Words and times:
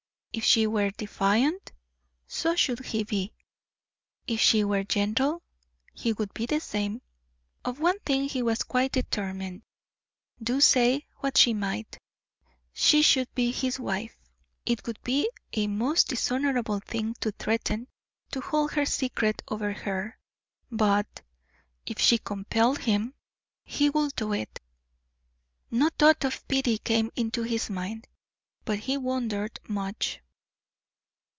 If 0.33 0.45
she 0.45 0.65
were 0.65 0.91
defiant, 0.91 1.73
so 2.25 2.55
should 2.55 2.79
he 2.85 3.03
be; 3.03 3.33
if 4.27 4.39
she 4.39 4.63
were 4.63 4.85
gentle, 4.85 5.43
he 5.93 6.13
would 6.13 6.33
be 6.33 6.45
the 6.45 6.61
same. 6.61 7.01
Of 7.65 7.81
one 7.81 7.99
thing 7.99 8.29
he 8.29 8.41
was 8.41 8.63
quite 8.63 8.93
determined 8.93 9.63
do, 10.41 10.61
say 10.61 11.05
what 11.17 11.35
she 11.37 11.53
might, 11.53 11.97
she 12.71 13.01
should 13.01 13.27
be 13.35 13.51
his 13.51 13.77
wife. 13.77 14.17
It 14.65 14.87
would 14.87 15.03
be 15.03 15.29
a 15.51 15.67
most 15.67 16.07
dishonorable 16.07 16.79
thing 16.79 17.13
to 17.15 17.33
threaten 17.33 17.89
to 18.31 18.39
hold 18.39 18.71
her 18.71 18.85
secret 18.85 19.41
over 19.49 19.73
her; 19.73 20.17
but, 20.71 21.23
if 21.85 21.99
she 21.99 22.17
compelled 22.17 22.79
him, 22.79 23.15
he 23.65 23.89
would 23.89 24.15
do 24.15 24.31
it. 24.31 24.61
No 25.69 25.89
thought 25.99 26.23
of 26.23 26.47
pity 26.47 26.77
came 26.77 27.11
into 27.17 27.43
his 27.43 27.69
mind, 27.69 28.07
but 28.63 28.77
he 28.79 28.95
wondered 28.95 29.59
much. 29.67 30.19